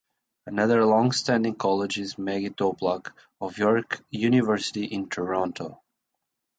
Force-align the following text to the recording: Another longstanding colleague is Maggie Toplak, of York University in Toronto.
Another 0.47 0.83
longstanding 0.83 1.53
colleague 1.53 1.95
is 1.99 2.17
Maggie 2.17 2.49
Toplak, 2.49 3.11
of 3.39 3.59
York 3.59 4.01
University 4.09 4.85
in 4.85 5.07
Toronto. 5.09 5.79